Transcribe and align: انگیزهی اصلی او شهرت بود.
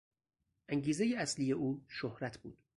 انگیزهی 0.69 1.15
اصلی 1.15 1.51
او 1.51 1.83
شهرت 1.87 2.37
بود. 2.41 2.57